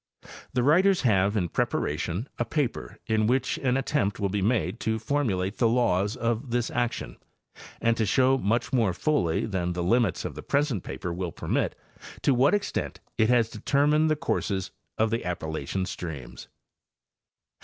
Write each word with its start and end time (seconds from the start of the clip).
The 0.53 0.63
writers 0.63 1.01
have 1.01 1.37
in 1.37 1.49
preparation 1.49 2.27
a 2.39 2.43
paper 2.43 2.97
in 3.05 3.27
which 3.27 3.59
an 3.59 3.77
attempt 3.77 4.19
will 4.19 4.29
be 4.29 4.41
made 4.41 4.79
to 4.79 4.97
formulate 4.97 5.59
the 5.59 5.69
laws 5.69 6.15
of 6.15 6.49
this 6.49 6.71
action 6.71 7.17
and 7.79 7.95
to 7.97 8.07
show 8.07 8.35
much 8.39 8.73
more 8.73 8.93
fully 8.93 9.45
than 9.45 9.73
the 9.73 9.83
limits 9.83 10.25
of 10.25 10.33
the 10.33 10.41
present 10.41 10.83
paper 10.83 11.13
will 11.13 11.31
permit 11.31 11.75
to 12.23 12.33
what 12.33 12.55
extent 12.55 12.99
it 13.19 13.29
has 13.29 13.47
determined 13.51 14.09
the 14.09 14.15
courses 14.15 14.71
of 14.97 15.11
the 15.11 15.23
Appalachian 15.23 15.85
streams. 15.85 16.47